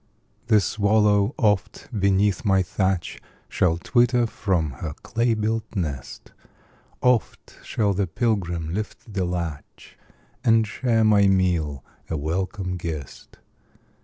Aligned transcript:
The 0.47 0.59
swallow, 0.59 1.35
oft, 1.37 1.87
beneath 1.93 2.43
my 2.43 2.63
thatch, 2.63 3.21
Shall 3.47 3.77
twitter 3.77 4.25
from 4.25 4.71
her 4.81 4.93
clay 5.03 5.35
built 5.35 5.75
nest; 5.75 6.31
Oft 7.03 7.59
shall 7.63 7.93
the 7.93 8.07
pilgrim 8.07 8.73
lift 8.73 9.13
the 9.13 9.25
latch, 9.25 9.99
And 10.43 10.65
share 10.65 11.03
my 11.03 11.27
meal, 11.27 11.83
a 12.09 12.17
welcome 12.17 12.77
guest. 12.77 13.37